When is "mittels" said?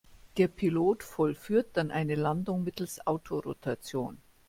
2.63-3.05